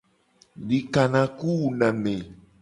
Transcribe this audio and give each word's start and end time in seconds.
Dikanaku 0.67 1.45
wuna 1.59 1.87
ame. 1.91 2.15